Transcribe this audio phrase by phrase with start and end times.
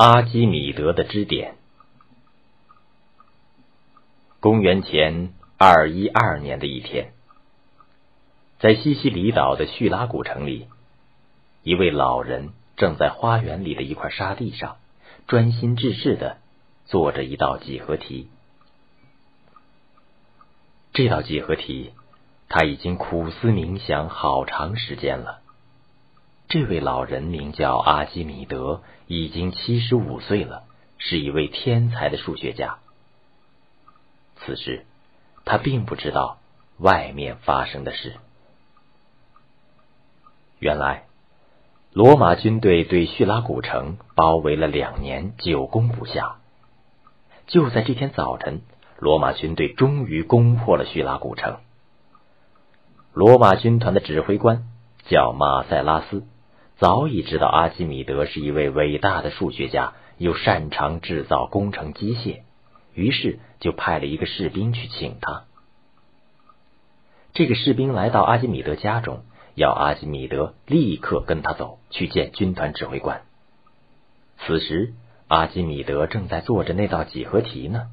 [0.00, 1.56] 阿基米德的支点。
[4.38, 7.10] 公元前二一二年的一天，
[8.60, 10.68] 在西西里岛的叙拉古城里，
[11.64, 14.76] 一位老人正在花园里的一块沙地上
[15.26, 16.36] 专心致志的
[16.86, 18.28] 做着一道几何题。
[20.92, 21.92] 这道几何题，
[22.48, 25.40] 他已经苦思冥想好长时间了。
[26.48, 30.64] 这位老人名叫阿基米德，已经七十五岁了，
[30.96, 32.78] 是一位天才的数学家。
[34.36, 34.86] 此时，
[35.44, 36.38] 他并不知道
[36.78, 38.14] 外面发生的事。
[40.58, 41.04] 原来，
[41.92, 46.36] 罗马军队对叙拉古城包围了两年，久攻不下。
[47.46, 48.62] 就在这天早晨，
[48.98, 51.58] 罗马军队终于攻破了叙拉古城。
[53.12, 54.66] 罗马军团的指挥官
[55.04, 56.24] 叫马塞拉斯。
[56.78, 62.42] 早已知道阿基米德是一位伟大的数学家，又擅长制造工程机械，
[62.94, 65.42] 于是就派了一个士兵去请他。
[67.32, 69.24] 这个士兵来到阿基米德家中，
[69.56, 73.22] 要阿基米德立刻跟他走去见军团指挥官。
[74.38, 74.94] 此时，
[75.26, 77.88] 阿基米德正在做着那道几何题呢。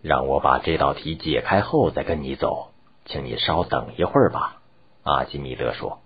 [0.00, 2.70] 让我把这道题解开后再跟你走，
[3.04, 4.62] 请你稍等一会儿吧。”
[5.02, 6.03] 阿基米德说。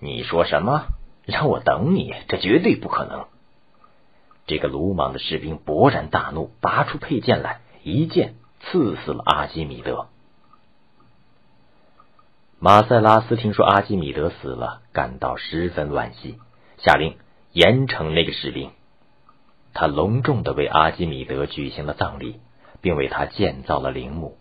[0.00, 0.86] 你说什么？
[1.24, 2.14] 让我等你？
[2.28, 3.26] 这绝对不可能！
[4.46, 10.06] 这个鲁莽的士兵勃然大怒，拔出佩剑来，一剑刺死了阿基米德。
[12.60, 16.38] 马塞拉斯听说阿基米德死了，感到十分惋惜，
[16.78, 17.18] 下令
[17.52, 18.70] 严惩那个士兵。
[19.74, 22.40] 他隆重的为阿基米德举行了葬礼，
[22.80, 24.38] 并为他建造了陵墓。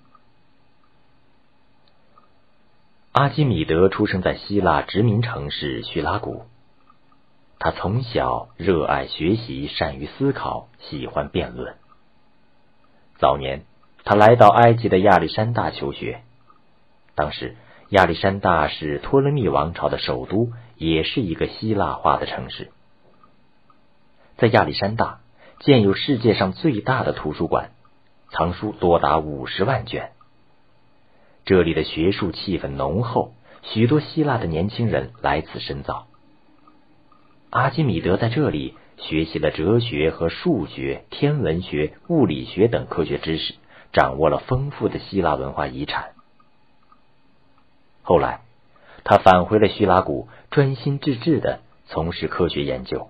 [3.20, 6.44] 阿基米德出生在希腊殖民城市叙拉古。
[7.58, 11.74] 他从小热爱学习，善于思考，喜欢辩论。
[13.18, 13.64] 早年，
[14.04, 16.22] 他来到埃及的亚历山大求学。
[17.16, 17.56] 当时，
[17.90, 22.70] 亚历山大是托勒密王朝的首都，也是一个希腊化的城市。
[24.38, 25.22] 在亚历山大
[25.62, 27.72] 建有世界上最大的图书馆，
[28.30, 30.12] 藏书多达五十万卷。
[31.48, 33.32] 这里的学术气氛浓厚，
[33.64, 36.08] 许多希腊的年轻人来此深造。
[37.50, 43.56] 阿基米德在这里学习了哲学和数学、天文学、物理学等科学知识，
[43.94, 46.10] 掌握了丰富的希腊文化遗产。
[48.04, 48.42] 后来，
[49.06, 53.08] 他返回了叙拉古，专心致志的从事科学研究。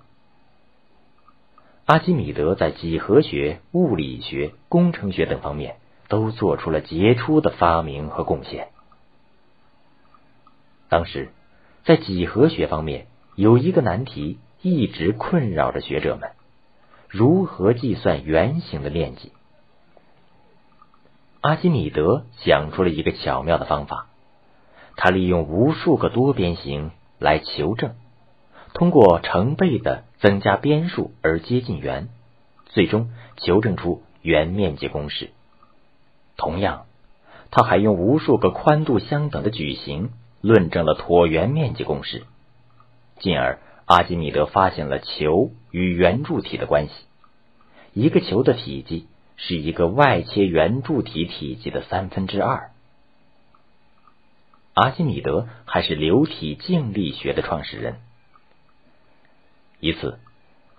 [1.88, 5.78] 阿基米德在几何学、物理学、工程学等方面。
[6.08, 8.70] 都做出了杰出的发明和贡献。
[10.90, 11.30] 当时，
[11.84, 16.32] 在几何学方面有一个难题一直困扰着学者们：
[17.10, 19.32] 如何计算圆形的面积？
[21.42, 24.08] 阿基米德想出了一个巧妙的方法，
[24.96, 27.96] 他利用无数个多边形来求证，
[28.74, 32.10] 通过成倍的增加边数而接近圆，
[32.66, 35.30] 最终求证出圆面积公式。
[36.38, 36.86] 同样，
[37.52, 42.26] 他还用无数个宽度相等的矩形论证了椭圆面积公式，
[43.20, 46.94] 进而阿基米德发现了球与圆柱体的关系。
[47.94, 52.70] 一个球的体积是一个外切圆柱体体积的三分之二。
[54.76, 57.96] 阿基米德还是流体静力学的创始人。
[59.80, 60.20] 一次，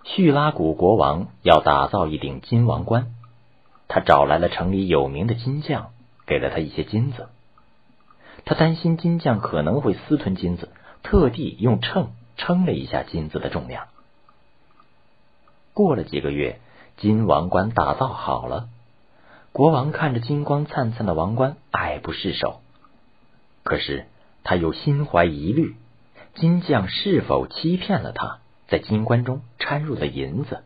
[0.05, 3.13] 叙拉古国王要打造一顶金王冠。
[3.89, 5.89] 他找来了城里有名的金匠，
[6.27, 7.27] 给了他一些金子。
[8.45, 10.69] 他担心金匠可能会私吞金子，
[11.03, 13.87] 特地用秤称了一下金子的重量。
[15.73, 16.59] 过了几个月，
[16.97, 18.69] 金王冠打造好了。
[19.51, 22.61] 国王看着金光灿灿的王冠，爱不释手。
[23.63, 24.05] 可是
[24.43, 25.75] 他又心怀疑虑：
[26.35, 30.63] 金匠是否欺骗了他，在金冠中掺入了银子？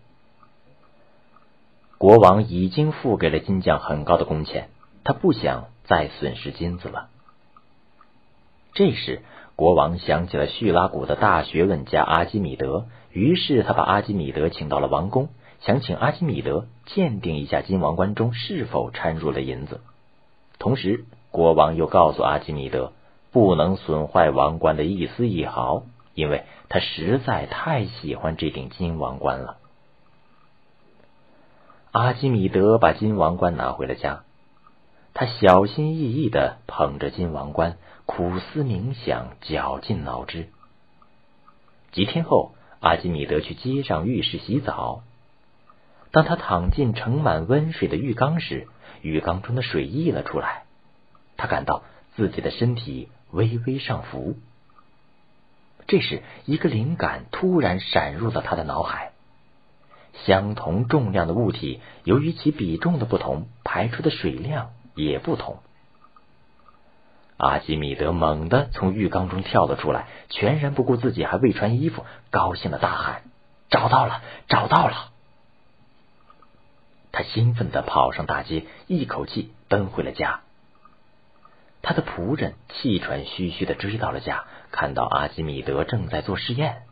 [2.03, 4.67] 国王已经付给了金匠很高的工钱，
[5.05, 7.07] 他不想再损失金子了。
[8.73, 9.21] 这时，
[9.55, 15.29] 国王想起了叙拉古的大学问家阿基米德，于是他把阿基米德请到了王宫，
[15.61, 19.79] 想请阿基米德鉴定一下金王冠中是否掺入了银子。
[20.59, 22.91] 同时，国王又告诉阿基米德，
[23.31, 25.83] 不能损坏王冠的一丝一毫，
[26.15, 29.55] 因为他实在太喜欢这顶金王冠了。
[31.93, 34.23] 阿基米德把金王冠拿回了家，
[35.13, 40.47] 他小心翼翼的捧着金王冠，苦思冥想，绞尽脑汁。
[41.91, 45.03] 几天后，阿基米德去街上浴室洗澡。
[46.09, 48.67] 当他躺进盛满温水的浴缸时，
[49.03, 50.63] 浴缸中的水溢了出来，
[51.37, 51.83] 他感到
[52.15, 54.35] 自己的身体微微上浮。
[55.85, 59.12] 这时，一个灵感突然闪入了他的脑海：
[60.25, 65.59] 相同重量的物体，由于其比重的不同，排出的水量也不同。
[67.37, 73.23] 阿基米德猛地从浴缸中跳了出来，全然不顾自己还未穿衣服，高兴的大喊
[73.69, 75.09] ：“找到了，找到了！”
[77.11, 80.41] 他兴奋的跑上大街，一口气奔回了家。
[81.81, 86.83] 他的仆人气喘吁吁的追到了家，看到阿基米德正在做试验。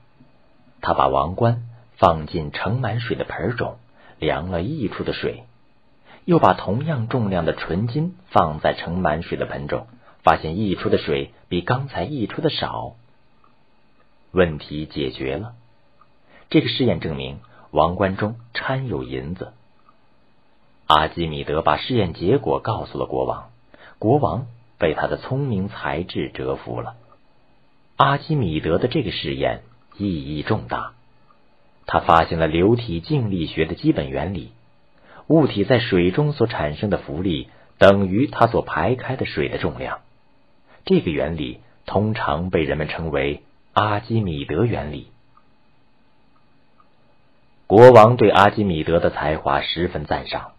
[0.81, 1.63] 他把王冠
[2.01, 3.77] 放进盛满水的盆中，
[4.18, 5.44] 量了溢出的水，
[6.25, 9.86] 又把同样重量的纯金放在盛满水的盆中。
[10.24, 12.95] 发现溢出的水比刚才溢出的少，
[14.31, 15.53] 问题解决了。
[16.50, 17.39] 这个试验证明
[17.69, 19.53] 王冠中掺有银子。
[20.88, 23.50] 阿基米德把试验结果告诉了国王，
[24.00, 24.48] 国王
[24.80, 26.95] 被他的聪明才智折服了。
[27.95, 29.62] 阿基米德的这个试验
[29.98, 30.94] 意义重大，
[31.91, 34.53] 他发现了流体静力学的基本原理：
[35.27, 39.99] 物体在水中所产生的浮力等于它所排开的水的重量。
[40.85, 43.43] 这个原理通常被人们称为
[43.73, 45.07] 阿基米德原理。
[47.67, 50.53] 国王对阿基米德的才华十分赞赏，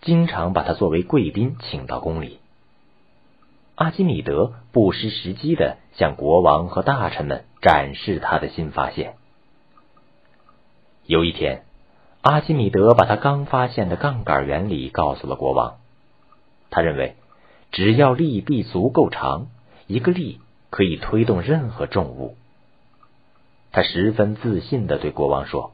[0.00, 2.38] 经常把他作为贵宾请到宫里。
[3.74, 9.16] 阿基米德不失时机的向国王和大臣们展示他的新发现。
[11.08, 11.62] 有一天，
[12.20, 15.76] 阿基米德把他刚发现的杠杆原理告诉了国王。
[16.68, 17.16] 他认为，
[17.72, 19.46] 只要力臂足够长。
[19.86, 20.38] 一个力
[20.68, 22.36] 可以推动任何重物。
[23.72, 25.72] 他十分自信的对国王说：“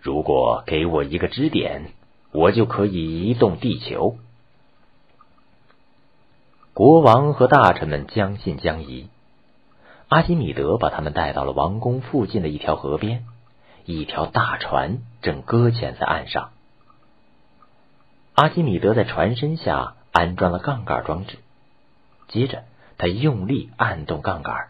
[0.00, 1.86] 如果给我一个支点，
[2.30, 4.18] 我就可以移动地球。”
[6.74, 9.08] 国王和大臣们将信将疑。
[10.06, 13.24] 阿基米德把他们带到了王宫附近的一条河边，
[13.84, 16.50] 一条大船正搁浅在岸上。
[18.34, 21.38] 阿基米德在船身下安装了杠杆装置，
[22.28, 22.64] 接着。
[22.98, 24.68] 他用力按动杠杆，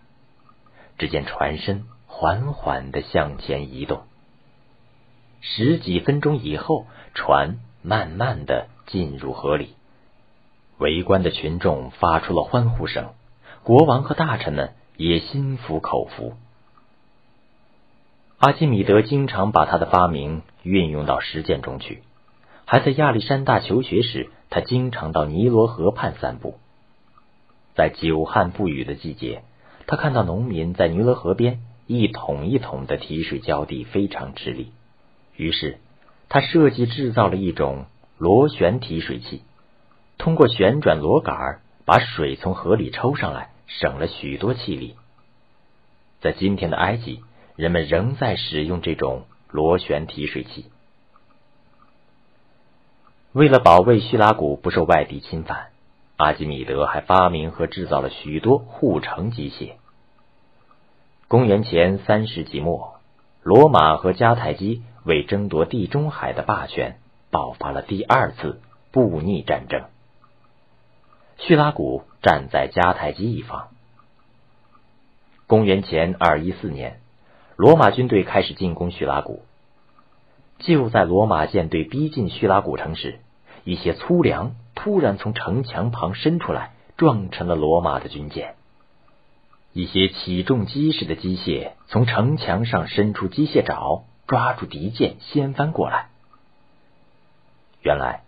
[0.97, 4.05] 只见船身缓缓的向前移动。
[5.43, 9.75] 十几分钟以后，船慢慢的进入河里。
[10.79, 13.13] 围观的群众发出了欢呼声，
[13.65, 16.35] 国王和大臣们也心服口服。
[18.45, 22.03] 阿基米德经常把他的发明运用到实践中去。
[22.65, 26.59] 还在亚历山大求学时，他经常到尼罗河畔散步。
[27.77, 29.45] 在久旱不雨的季节，
[29.87, 34.73] 他看到农民在尼罗河边一桶一桶的提水浇地，非常吃力。
[35.37, 35.79] 于是，
[36.29, 37.85] 他设计制造了一种
[38.19, 39.45] 螺旋提水器，
[40.19, 44.97] 通过旋转螺杆把水从河里抽上来，省了许多气力。
[46.21, 47.21] 在今天的埃及，
[47.57, 50.67] 人们仍在使用这种螺旋提水器。
[53.33, 55.69] 为了保卫叙拉古不受外敌侵犯。
[56.19, 59.73] 阿基米德还发明和制造了许多护城机械。
[61.27, 63.01] 公元前三世纪末，
[63.43, 66.99] 罗马和迦太基为争夺地中海的霸权，
[67.31, 68.61] 爆发了第二次
[68.93, 69.87] 布匿战争。
[71.39, 73.71] 叙拉古站在迦太基一方。
[75.49, 77.01] 公元前二一四年，
[77.63, 79.45] 罗马军队开始进攻叙拉古。
[80.59, 83.21] 就在罗马舰队逼近叙拉古城时，
[83.63, 84.57] 一些粗粮。
[84.75, 88.57] 突然从城墙旁伸出来，撞沉了罗马的军舰。
[89.73, 96.09] 一些起重机式的机械从城墙上伸出机械爪，抓住敌舰，掀翻过来。
[97.83, 98.23] 原来，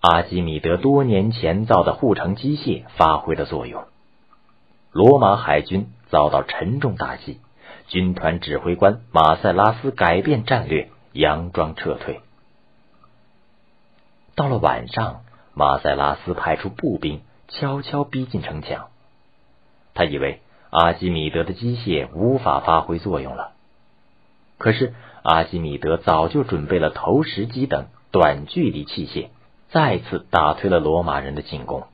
[0.00, 3.84] 阿基米德多年前造的护城机械发挥了作用。
[4.90, 7.40] 罗马海军遭到沉重打击，
[7.88, 12.20] 军团指挥官马塞拉斯改变战略，佯装撤退。
[14.34, 15.22] 到了晚上。
[15.52, 18.86] 马塞拉斯派出步兵，悄悄逼近城墙。
[19.94, 23.52] 他以为阿基米德的机械无法发挥作用了。
[24.58, 29.28] 可是阿基米德早就准备了投石机等短距离器械，
[29.70, 31.88] 再次打退了罗马人的进攻。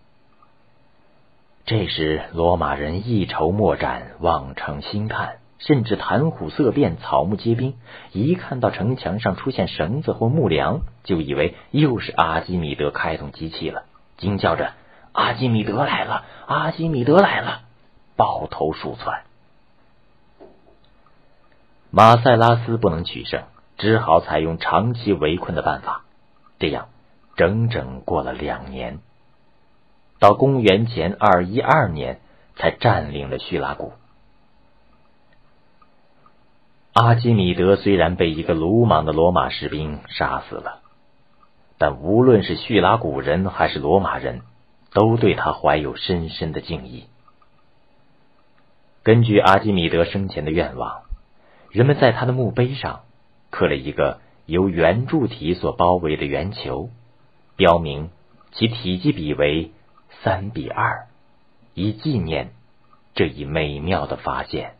[1.65, 5.39] 这时，罗马人一筹莫展，望城兴叹。
[5.59, 7.75] 甚至谈虎色变，草木皆兵。
[8.13, 13.85] 一看到城墙上出现绳子或木梁，就以为又是阿基米德开动机器了，
[14.17, 14.73] 惊叫着
[15.13, 16.25] ：“阿基米德来了！
[16.47, 17.63] 阿基米德来了！”
[18.17, 19.23] 抱头鼠窜。
[21.91, 23.45] 马塞拉斯不能取胜，
[23.79, 26.03] 只好采用长期围困的办法。
[26.59, 26.89] 这样，
[27.37, 28.99] 整整过了两年，
[30.19, 32.21] 到公元前二一二年
[32.57, 33.93] 才占领了叙拉古。
[36.99, 40.81] 阿基米德虽然被一个鲁莽的罗马士兵杀死了，
[41.77, 44.41] 但无论是叙拉古人还是罗马人，
[44.95, 47.05] 都对他怀有深深的敬意。
[49.03, 51.03] 根据阿基米德生前的愿望，
[51.71, 53.03] 人们在他的墓碑上
[53.51, 56.89] 刻了一个由圆柱体所包围的圆球，
[57.57, 58.09] 标明
[58.53, 59.71] 其体积比为
[60.23, 61.09] 三比二，
[61.75, 62.53] 以纪念
[63.15, 64.76] 这一美妙的发现。